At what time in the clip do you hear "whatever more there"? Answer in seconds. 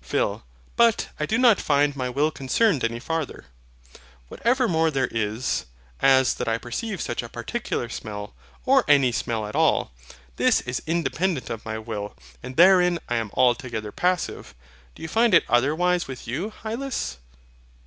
4.28-5.08